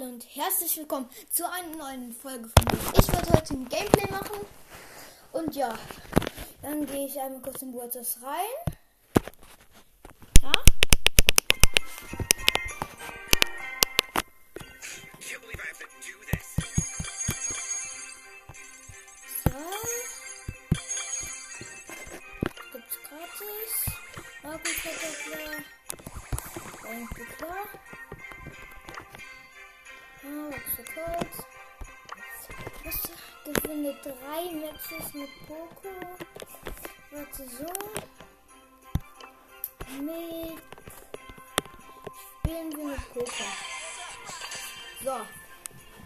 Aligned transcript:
alle 0.00 0.12
und 0.12 0.24
herzlich 0.34 0.76
willkommen 0.76 1.08
zu 1.30 1.44
einer 1.50 1.76
neuen 1.76 2.12
Folge 2.12 2.48
von 2.48 2.64
mir. 2.64 2.98
Ich 2.98 3.12
werde 3.12 3.32
heute 3.32 3.54
ein 3.54 3.68
Gameplay 3.68 4.10
machen 4.10 4.46
und 5.32 5.54
ja, 5.54 5.74
dann 6.62 6.86
gehe 6.86 7.06
ich 7.06 7.20
einmal 7.20 7.40
kurz 7.40 7.62
in 7.62 7.72
Wurzel's 7.72 8.18
rein. 8.22 8.74
Ja. 10.42 10.52
So. 19.44 19.50
Gibt's 22.72 22.98
gratis. 23.08 23.72
Markus 24.42 24.72
Verdoppler. 24.72 25.64
Irgendwie 26.90 27.24
klar. 27.36 27.89
Ah, 30.22 30.50
warte 30.50 30.84
kurz. 30.92 31.46
Was? 32.84 33.00
Gewinne 33.44 33.94
drei 34.02 34.50
Matches 34.52 35.14
mit 35.14 35.30
Poco. 35.46 35.94
Warte 37.10 37.48
so. 37.48 37.72
Mit. 40.02 40.62
Spielen 42.42 42.76
wir 42.76 42.84
mit 42.84 43.14
Poco. 43.14 43.44
So. 45.02 45.16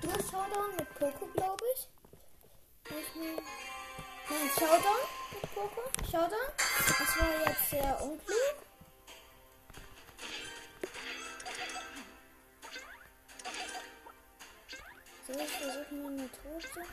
Hast 0.06 0.30
Showdown 0.30 0.76
mit 0.76 0.94
Poco, 0.94 1.26
glaube 1.34 1.64
ich. 1.74 1.88
Nein, 3.16 4.50
Showdown 4.56 5.02
mit 5.32 5.54
Poco. 5.54 5.82
Showdown. 6.08 6.50
Das 6.56 7.18
war 7.18 7.32
jetzt 7.46 7.70
sehr 7.70 8.00
unklug. 8.00 8.53
Ich 15.36 15.50
versuchen, 15.50 16.02
meine 16.02 16.30
Truhe 16.30 16.60
zu 16.60 16.76
holen? 16.76 16.88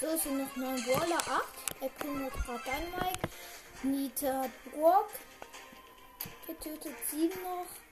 So 0.00 0.06
ist 0.06 0.22
sind 0.22 0.38
noch 0.38 0.56
9 0.56 0.82
Brawler, 0.84 1.18
8. 1.18 1.28
Er 1.80 1.88
kriegt 1.90 2.46
gerade 2.46 2.62
Dynamite. 2.64 3.28
Nita 3.82 4.42
hat 4.44 4.72
Brock. 4.72 5.10
Getötet 6.46 6.94
7 7.10 7.42
noch. 7.42 7.83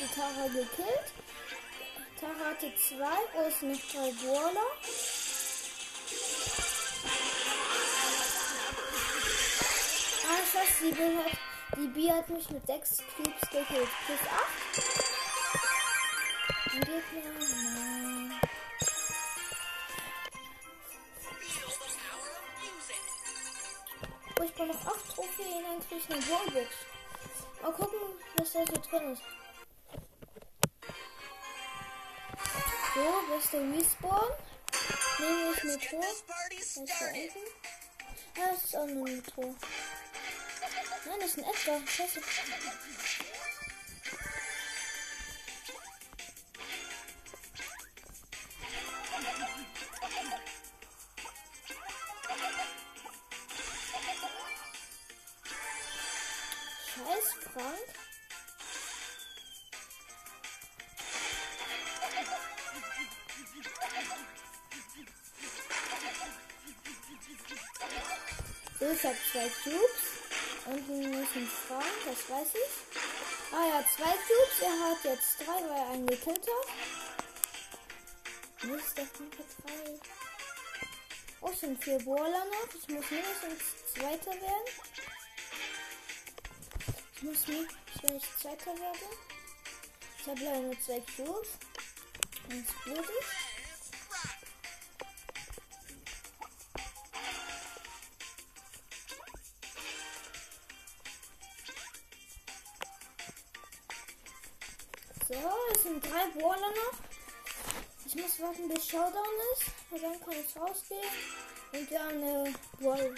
Die 0.00 0.08
Tara 0.14 0.46
gekillt. 0.46 1.12
Tara 2.18 2.50
hatte 2.50 2.72
2. 2.74 3.06
Es 3.46 3.60
sind 3.60 3.72
noch 3.72 3.84
3 3.92 4.12
Brawler. 4.22 4.70
Ah, 10.26 10.40
weiß, 10.54 10.72
die 10.82 10.92
Bill 10.92 11.14
hat, 11.18 11.32
die 11.76 11.88
B 11.88 12.10
hat 12.10 12.28
mich 12.30 12.48
mit 12.50 12.66
6 12.66 12.96
Cubes 13.16 13.40
gekillt. 13.50 13.90
Plus 14.06 14.20
8. 14.30 14.40
Und 16.72 16.88
of 16.88 17.02
music. 22.62 23.02
Oh, 24.38 24.42
ich 24.44 24.54
brauche 24.54 24.68
noch 24.68 24.86
8 24.86 25.08
Trophäen, 25.14 25.64
dann 25.64 25.80
kriege 25.88 26.00
ich 26.00 26.08
eine 26.10 26.22
Brawlbox. 26.22 26.70
Mal 27.62 27.72
gucken, 27.72 27.98
was 28.36 28.52
da 28.52 28.60
so 28.66 28.76
drin 28.88 29.12
ist. 29.12 29.22
So, 32.92 33.22
bester 33.28 33.60
Respawn. 33.72 34.32
Nehme 35.20 35.54
ich 35.54 35.64
unten? 35.64 36.04
Ah, 38.36 38.48
das 38.50 38.64
ist 38.64 38.76
auch 38.76 38.82
ein 38.82 39.22
Tor. 39.32 39.54
Nein, 41.06 41.20
das 41.20 41.30
ist 41.30 41.38
ein 41.38 41.44
Edgar. 41.44 41.80
Scheiße. 41.86 42.20
Scheiß 56.96 57.26
Frank. 57.54 58.09
Ich 69.00 69.06
habe 69.06 69.16
zwei 69.32 69.48
Cubes. 69.64 70.02
Unten 70.66 71.22
ist 71.22 71.34
ein 71.34 71.48
Frank, 71.66 71.86
das 72.04 72.28
weiß 72.28 72.48
ich. 72.52 72.72
Ah 73.50 73.66
ja, 73.66 73.84
zwei 73.96 74.12
Cubes. 74.12 74.60
Er 74.60 74.78
hat 74.90 75.04
jetzt 75.04 75.38
drei, 75.40 75.58
weil 75.68 75.78
er 75.78 75.88
einen 75.90 76.06
gekillt 76.06 76.46
hat. 76.46 76.68
Mist, 78.64 78.94
Frank 78.94 79.38
hat 79.38 79.46
drei. 79.64 79.98
Oh, 81.40 81.52
sind 81.58 81.82
vier 81.82 81.98
Brawler 81.98 82.44
noch. 82.44 82.74
Ich 82.74 82.88
muss 82.88 83.10
mindestens 83.10 83.62
Zweiter 83.94 84.32
werden. 84.32 84.68
Ich 87.16 87.22
muss 87.22 87.46
nicht, 87.48 87.74
wenn 88.02 88.16
ich 88.16 88.36
Zweiter 88.38 88.78
werde. 88.78 89.06
Ich 90.18 90.26
habe 90.26 90.40
leider 90.40 90.60
nur 90.60 90.78
zwei 90.80 91.00
Cubes. 91.16 91.48
Und 92.50 92.66
es 92.66 92.72
blutig. 92.84 93.39
So, 105.30 105.36
es 105.72 105.84
sind 105.84 106.04
drei 106.04 106.26
Brawler 106.36 106.70
noch. 106.70 106.98
Ich 108.04 108.16
muss 108.16 108.40
warten, 108.40 108.68
bis 108.68 108.88
Showdown 108.88 109.36
ist. 109.52 109.62
Und 109.92 110.02
dann 110.02 110.20
kann 110.24 110.32
ich 110.32 110.60
rausgehen. 110.60 111.14
Und 111.72 111.88
wir 111.88 112.00
haben 112.00 112.16
eine 112.16 112.52
Brawl 112.80 113.14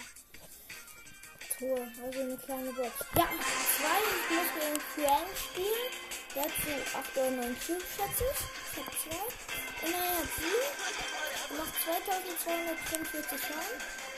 Tour, 1.59 1.79
also 2.05 2.21
eine 2.21 2.37
kleine 2.37 2.73
Box. 2.75 2.93
Ja, 3.17 3.29
zwei. 3.79 4.01
Ich 4.13 4.29
muss 4.29 4.51
gegen 4.61 4.81
Frank 4.93 5.33
spielen. 5.39 5.89
Der 6.35 6.43
hat 6.43 6.51
so 6.61 6.99
8 6.99 7.17
oder 7.17 7.31
9 7.31 7.57
Cubes, 7.65 7.89
schätze 7.97 8.25
ich. 8.29 8.41
Ich 8.69 8.77
habe 8.77 8.93
zwei. 9.01 9.25
Und 9.87 9.95
er 9.95 10.19
hat 10.19 10.29
7. 10.37 10.53
Er 11.49 11.57
macht 11.57 11.75
2244 11.81 13.41
Schaden. 13.41 14.12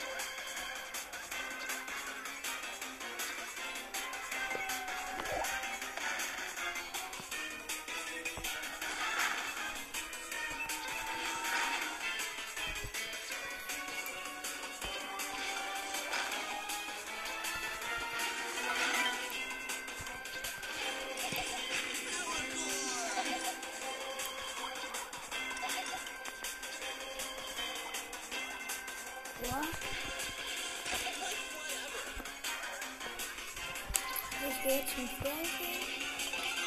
Ich 34.47 34.61
gehe 34.61 34.83
mit 34.97 35.11
Frankie. 35.19 35.81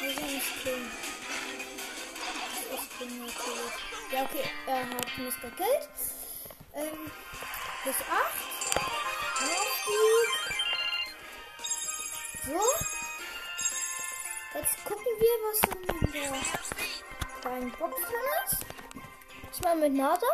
Wir 0.01 0.13
sollen 0.13 0.37
es 0.37 0.63
killen. 0.63 0.91
Ich 2.73 2.99
bin 2.99 3.19
natürlich. 3.19 3.75
Ja, 4.11 4.23
okay, 4.23 4.51
er 4.67 4.89
hat 4.89 5.17
mich 5.17 5.41
gekillt. 5.41 5.89
Ähm, 6.73 7.11
bis 7.85 7.95
8. 7.95 8.49
Aufstieg. 9.39 10.29
So. 12.45 12.61
Jetzt 14.55 14.85
gucken 14.85 15.13
wir, 15.19 15.35
was 15.45 15.59
in 15.75 16.11
der 16.11 17.41
kleinen 17.41 17.71
Box 17.71 18.01
drin 18.01 18.27
ist. 18.45 18.57
Ich 19.53 19.61
mal 19.61 19.75
mit 19.75 19.93
Nase. 19.93 20.25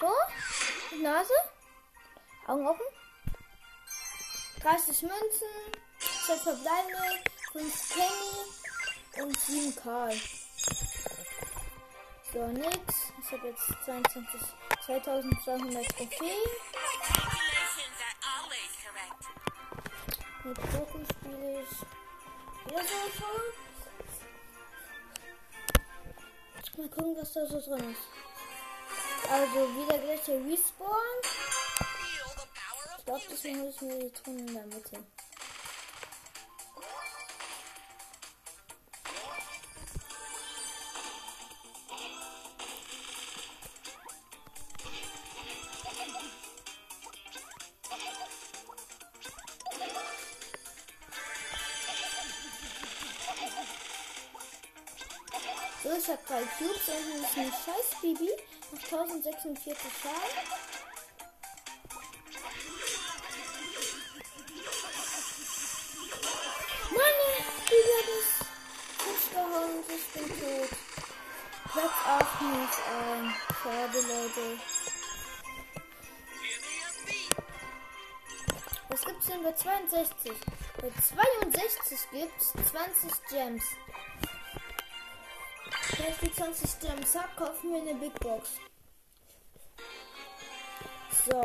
So. 0.00 0.12
Mit 0.92 1.02
Nase. 1.02 1.34
Augen 2.46 2.66
offen. 2.66 2.86
30 4.62 5.02
Münzen, 5.02 5.48
2 6.30 6.36
verbleibende, 6.36 7.24
5 7.52 7.94
Penny 7.94 9.24
und 9.24 9.36
7 9.40 9.74
Karl. 9.74 10.14
So, 12.32 12.46
nix. 12.46 12.94
Ich 13.20 13.32
habe 13.32 13.48
jetzt 13.48 13.66
22, 13.84 14.40
2200 14.86 15.88
Trophäen. 15.88 16.30
Mit 20.44 20.58
Pokémon 20.58 21.04
spiele 21.10 21.62
ich 21.62 21.70
wieder 22.66 22.82
so. 23.18 23.30
Mal 26.76 26.88
gucken, 26.90 27.16
was 27.16 27.32
da 27.32 27.46
so 27.46 27.60
drin 27.60 27.90
ist. 27.90 28.08
Also 29.28 29.58
wieder 29.74 29.98
gleich 29.98 30.22
der 30.26 30.44
Respawn. 30.44 31.20
Ich 32.98 33.04
glaube, 33.04 33.22
deswegen 33.28 33.58
muss 33.62 33.74
ich 33.74 33.80
mir 33.80 33.98
die 33.98 34.12
drin 34.12 34.38
in 34.38 34.54
der 34.54 34.66
Mitte. 34.66 35.04
Ich 56.00 56.08
habe 56.08 56.18
drei 56.26 56.42
Cubes 56.56 56.88
und 56.88 57.24
ist 57.24 57.36
ein 57.36 57.52
scheiß 57.52 58.00
Bibi. 58.00 58.30
Noch 58.72 58.82
1046 58.82 59.76
Schaden. 60.02 60.70
Ich 69.88 70.06
bin 70.12 70.28
tot. 70.28 70.68
Platz 71.72 71.92
8 72.06 72.40
muss 72.42 72.76
ein. 72.88 73.34
Schade, 73.62 74.00
Leute. 74.00 74.60
Was 78.88 79.04
gibt's 79.04 79.26
denn 79.26 79.42
bei 79.42 79.52
62? 79.52 80.32
Bei 80.80 80.90
62 80.90 82.10
gibt's 82.10 82.52
20 82.70 83.28
Gems. 83.28 83.64
Wenn 86.00 86.12
ich 86.12 86.18
die 86.18 86.32
20 86.32 86.80
Gems 86.80 87.14
hab, 87.14 87.36
kaufen 87.36 87.72
wir 87.72 87.82
eine 87.82 87.94
Big 87.94 88.18
Box. 88.20 88.52
So. 91.26 91.44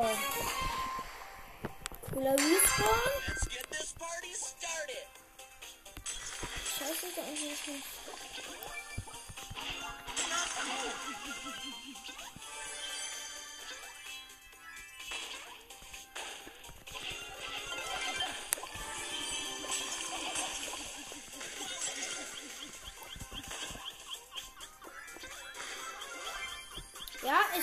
Cooler 2.09 2.31
Respawn. 2.31 2.87
Let's 3.27 3.49
get 3.49 3.69
this 3.69 3.93
party 3.99 4.33
started. 4.33 5.07
Scheiße, 6.77 7.07
da 7.15 7.21
ist 7.33 7.67
nicht. 7.67 7.83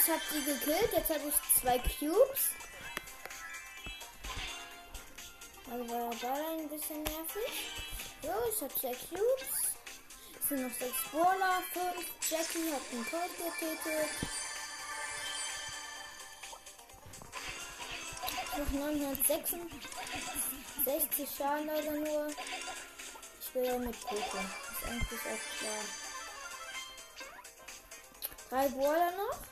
Ich 0.03 0.11
habe 0.11 0.21
die 0.33 0.43
gekillt. 0.45 0.93
Jetzt 0.93 1.11
habe 1.11 1.29
ich 1.29 1.35
zwei 1.61 1.79
Cubes. 1.79 2.51
Also 5.71 5.89
war 5.89 6.11
da 6.21 6.35
ein 6.59 6.69
bisschen 6.69 7.05
nervig. 7.05 7.71
So, 8.23 8.33
ich 8.53 8.61
habe 8.63 8.75
zwei 8.75 8.95
Cubes. 8.95 9.47
Es 10.41 10.49
sind 10.49 10.63
noch 10.63 10.75
sechs 10.75 11.03
Brawler, 11.11 11.63
fünf. 11.73 12.05
Jackie 12.29 12.73
hat 12.73 12.83
einen 12.91 13.07
Colt 13.09 13.37
getötet. 13.37 14.11
Noch 18.59 18.71
966 18.71 21.29
Schaden 21.39 21.67
leider 21.67 21.93
nur. 21.93 22.27
Ich 23.41 23.55
will 23.55 23.71
auch 23.71 23.79
mit 23.79 23.99
Poco. 24.01 24.21
Ist 24.21 24.85
eigentlich 24.85 25.21
auch 25.21 25.41
klar. 25.59 25.85
Drei 28.51 28.69
Brawler 28.69 29.13
noch. 29.13 29.52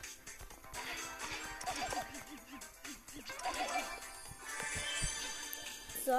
So. 6.10 6.16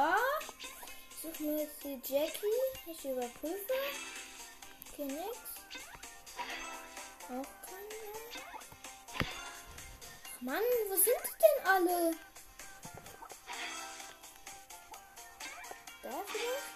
Ich 1.09 1.17
suche 1.21 1.43
mir 1.43 1.63
jetzt 1.63 1.83
die 1.83 1.99
Jackie. 2.05 2.61
Ich 2.85 3.03
überprüfe. 3.03 3.73
Okay, 4.89 5.03
nix. 5.03 5.37
Auch 7.25 7.49
keine. 7.65 7.99
Ach 9.19 10.39
Mann, 10.39 10.63
wo 10.87 10.95
sind 10.95 11.21
die 11.25 11.35
denn 11.41 11.67
alle? 11.67 12.15
Da 16.03 16.23
vielleicht? 16.25 16.71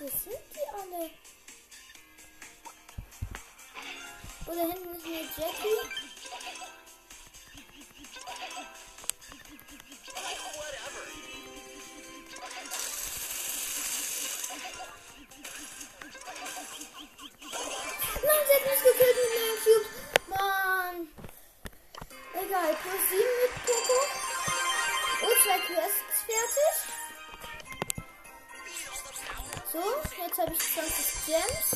Wo 0.00 0.06
sind 0.06 0.44
die 0.52 0.68
alle? 0.74 1.10
Oder 4.48 4.64
hinten 4.70 4.96
ist 4.96 5.06
eine 5.06 5.22
Jackie. 5.22 6.05
Gekillt 18.86 19.16
mit 19.22 19.30
meinem 19.34 19.58
Cube. 19.64 19.88
Mann. 20.28 20.96
Egal, 22.34 22.76
plus 22.82 23.02
7 23.10 23.22
mit 23.42 23.52
Poco. 23.66 23.98
Und 25.26 25.36
zwei 25.42 25.58
Quests 25.66 26.16
fertig. 26.26 26.74
So, 29.72 29.84
jetzt 30.22 30.38
habe 30.38 30.52
ich 30.52 30.58
20 30.58 31.26
Gems. 31.26 31.68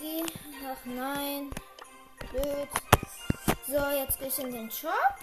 Geh. 0.00 0.24
Ach 0.66 0.84
nein. 0.84 1.50
Blöd. 2.30 2.68
So, 3.66 3.90
jetzt 3.90 4.18
gehe 4.18 4.28
ich 4.28 4.38
in 4.38 4.52
den 4.52 4.70
Shop. 4.70 5.18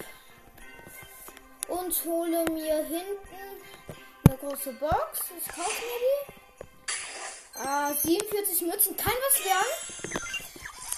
Und 1.68 2.06
hole 2.06 2.46
mir 2.52 2.84
hinten 2.84 3.64
eine 4.28 4.38
große 4.38 4.74
Box. 4.74 5.20
Ich 5.38 5.48
kaufe 5.48 5.82
mir 5.82 6.00
die. 6.00 6.34
Ah, 7.58 7.94
47 7.94 8.62
Mützen. 8.64 8.98
Kann 8.98 9.14
was 9.14 9.46
werden. 9.46 10.25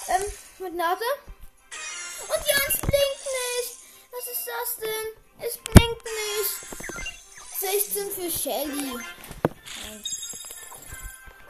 Ähm, 0.10 0.24
mit 0.60 0.74
Nase. 0.74 1.04
Und 2.22 2.46
die 2.46 2.52
eins 2.52 2.78
blinkt 2.78 3.26
nicht. 3.36 3.78
Was 4.12 4.28
ist 4.28 4.48
das 4.48 4.78
denn? 4.78 5.08
Es 5.40 5.58
blinkt 5.58 6.04
nicht. 6.04 6.68
16 7.60 8.12
für 8.12 8.32
Shelly. 8.32 9.00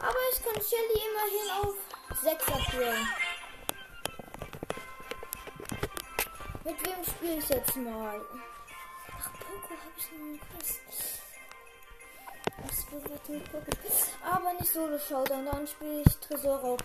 Aber 0.00 0.18
ich 0.32 0.42
kann 0.42 0.60
Shelly 0.60 1.00
immerhin 1.08 1.50
auf 1.62 1.76
6 2.22 2.48
abholen. 2.48 3.08
Mit 6.64 6.86
wem 6.86 7.04
spiele 7.04 7.38
ich 7.38 7.48
jetzt 7.48 7.76
mal? 7.76 8.20
Ach, 9.18 9.30
Poco 9.38 9.70
habe 9.70 9.92
ich 9.96 10.10
noch 10.10 10.18
eine 10.18 10.38
Quest. 10.38 10.80
Das 12.66 12.92
wird 12.92 13.28
mit 13.28 13.52
Poco. 13.52 13.70
Aber 14.24 14.52
nicht 14.54 14.72
Solo 14.72 14.98
Showdown, 14.98 15.46
dann 15.46 15.66
spiele 15.66 16.02
ich 16.04 16.16
Tresorraub. 16.16 16.82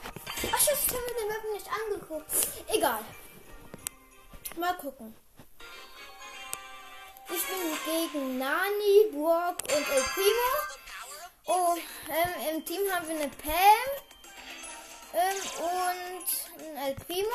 Ach, 0.52 0.62
ich 0.62 0.94
habe 0.94 1.02
mir 1.02 1.14
den 1.14 1.28
Map 1.28 1.44
nicht 1.54 1.68
angeguckt. 1.68 2.32
Egal. 2.68 3.00
Mal 4.58 4.76
gucken. 4.78 5.16
Ich 7.30 7.44
bin 7.48 8.12
gegen 8.12 8.38
Nani, 8.38 9.12
Brock 9.12 9.58
und 9.64 9.88
El 9.90 10.04
Primo. 10.14 10.52
Oh, 11.46 11.76
ähm, 12.10 12.56
im 12.56 12.66
Team 12.66 12.82
haben 12.92 13.08
wir 13.08 13.16
eine 13.16 13.30
Pam 13.30 13.54
ähm, 15.14 15.38
und 15.60 16.78
ein 16.78 16.88
El 16.88 16.96
Primo. 16.96 17.30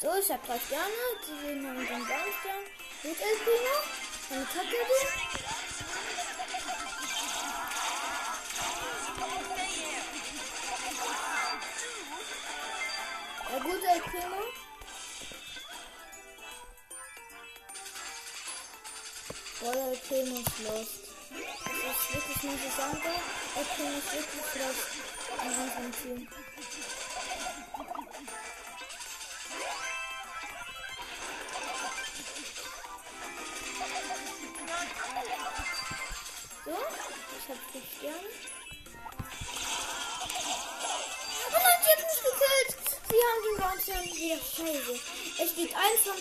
So, 0.00 0.08
ich 0.18 0.30
habe 0.30 0.46
drei 0.46 0.58
Sterne. 0.58 0.84
Die 1.22 1.46
sehen 1.46 1.66
haben 1.66 1.78
den 1.78 1.86
blauen 1.86 2.79
Mit 3.02 3.18
El 3.18 3.36
Primo. 3.38 3.76
Damit 4.28 4.48
hat 4.48 4.56
er 4.56 4.70
den. 4.70 5.08
Ja 13.50 13.58
gut, 13.58 13.84
El 13.84 14.00
Primo. 14.02 14.40
Boah, 19.60 19.92
El 19.92 19.96
Primo 19.96 20.40
ist 20.40 20.58
lost. 20.58 21.00
Das 21.30 21.96
ist 21.96 22.14
wirklich 22.14 22.42
muss 22.42 22.60
ich 22.66 22.74
sagen. 22.74 23.00
El 23.56 23.64
Primo 23.64 23.98
ist 23.98 24.12
wirklich 24.12 24.48
lost. 24.62 24.86
In 25.42 25.52
unserem 25.58 25.92
Team. 26.02 26.49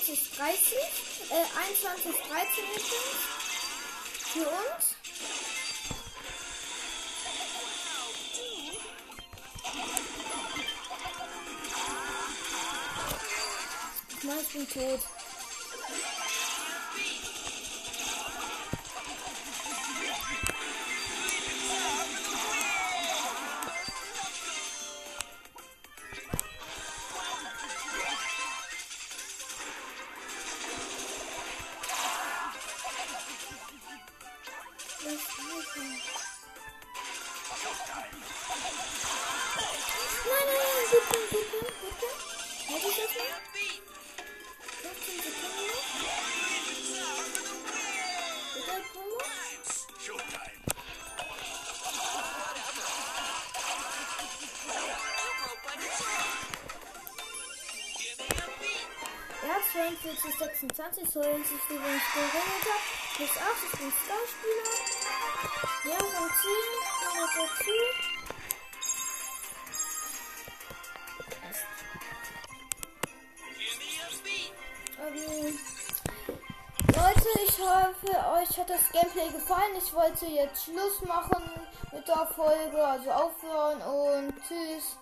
21, 0.10 0.32
30. 0.38 0.78
Äh, 1.30 1.46
21, 1.68 2.16
13 2.30 2.64
übrigens. 2.64 2.90
Für 4.34 4.48
uns. 4.48 4.96
Ich 14.42 14.54
bin 14.54 14.68
tot. 14.68 15.19
46, 60.10 60.60
26 60.60 61.10
so 61.10 61.22
holen 61.22 61.44
sich 61.44 61.70
übrigens 61.70 62.02
Gorilla. 62.14 62.78
Plus 63.16 63.30
8 63.30 63.38
ist 63.64 63.80
ein 63.80 63.94
Star-Spieler. 64.02 64.66
Ja, 65.86 65.98
von 66.00 66.30
10 66.34 66.50
noch 67.16 67.30
dazu. 67.36 67.78
Leute, 76.88 77.30
ich 77.46 77.58
hoffe, 77.60 78.10
euch 78.34 78.58
hat 78.58 78.70
das 78.70 78.92
Gameplay 78.92 79.30
gefallen. 79.32 79.76
Ich 79.78 79.94
wollte 79.94 80.26
jetzt 80.26 80.64
Schluss 80.64 81.02
machen 81.08 81.44
mit 81.94 82.08
der 82.08 82.28
Folge, 82.36 82.84
also 82.84 83.12
aufhören 83.12 83.82
und 83.82 84.34
tschüss. 84.48 84.98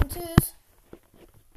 Und 0.00 0.12
tschüss. 0.12 0.54